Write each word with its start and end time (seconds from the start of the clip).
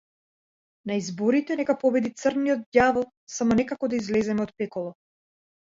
На 0.91 0.95
изборите 1.01 1.59
нека 1.61 1.75
победи 1.83 2.13
црниот 2.23 2.65
ѓавол, 2.87 3.07
само 3.37 3.61
некако 3.63 3.95
да 3.95 4.03
излеземе 4.05 4.49
од 4.51 4.57
пеколов! 4.65 4.99